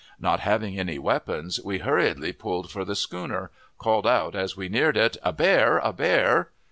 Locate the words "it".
4.97-5.15